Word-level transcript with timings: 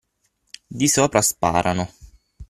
Di 0.65 0.87
sopra 0.87 1.21
sparano! 1.21 1.91